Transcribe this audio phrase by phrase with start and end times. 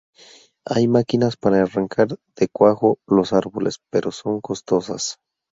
[0.65, 5.19] Hay máquinas para arrancar de cuajo los árboles, pero son costosas.